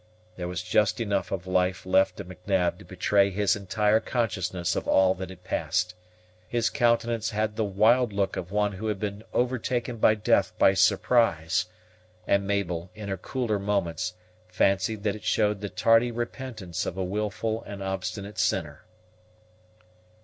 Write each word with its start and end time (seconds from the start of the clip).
There 0.35 0.47
was 0.47 0.63
just 0.63 0.99
enough 0.99 1.31
of 1.31 1.45
life 1.45 1.85
left 1.85 2.19
in 2.19 2.27
M'Nab 2.29 2.79
to 2.79 2.85
betray 2.85 3.29
his 3.29 3.55
entire 3.55 3.99
consciousness 3.99 4.75
of 4.75 4.87
all 4.87 5.13
that 5.13 5.29
had 5.29 5.43
passed. 5.43 5.93
His 6.47 6.71
countenance 6.71 7.29
had 7.29 7.55
the 7.55 7.63
wild 7.63 8.11
look 8.11 8.35
of 8.35 8.49
one 8.51 8.71
who 8.71 8.87
had 8.87 8.99
been 8.99 9.23
overtaken 9.31 9.97
by 9.97 10.15
death 10.15 10.57
by 10.57 10.73
surprise; 10.73 11.67
and 12.25 12.47
Mabel, 12.47 12.89
in 12.95 13.09
her 13.09 13.17
cooler 13.17 13.59
moments, 13.59 14.15
fancied 14.47 15.03
that 15.03 15.15
it 15.15 15.23
showed 15.23 15.61
the 15.61 15.69
tardy 15.69 16.09
repentance 16.09 16.87
of 16.87 16.97
a 16.97 17.03
willful 17.03 17.61
and 17.67 17.83
obstinate 17.83 18.39
sinner. 18.39 18.85